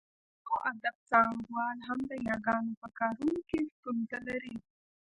د 0.03 0.03
پښتو 0.03 0.55
ادب 0.71 0.95
څانګوال 1.09 1.77
هم 1.87 1.99
د 2.09 2.11
یاګانو 2.29 2.71
په 2.81 2.87
کارونه 2.99 3.39
کې 3.49 3.59
ستونزه 3.75 4.17
لري 4.27 4.55